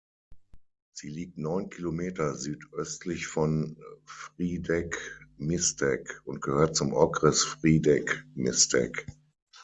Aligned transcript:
Sie 0.95 1.09
liegt 1.09 1.37
neun 1.37 1.69
Kilometer 1.69 2.33
südöstlich 2.33 3.27
von 3.27 3.77
Frýdek-Místek 4.07 6.21
und 6.25 6.41
gehört 6.41 6.75
zum 6.75 6.95
Okres 6.95 7.43
Frýdek-Místek. 7.43 9.05